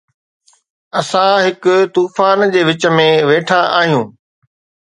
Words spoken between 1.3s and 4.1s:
هڪ طوفان جي وچ ۾ ويٺا آهيون